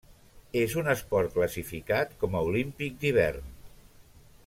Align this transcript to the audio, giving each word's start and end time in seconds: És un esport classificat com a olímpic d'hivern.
És 0.61 0.75
un 0.81 0.87
esport 0.93 1.35
classificat 1.35 2.15
com 2.25 2.33
a 2.35 2.41
olímpic 2.49 2.99
d'hivern. 3.05 3.53